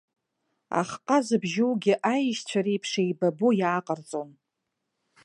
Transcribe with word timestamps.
Ахҟа 0.79 1.17
зыбжьоугьы, 1.25 1.93
аишьцәа 2.13 2.59
реиԥш 2.65 2.91
еибабо 3.01 3.47
иааҟарҵон. 3.59 4.29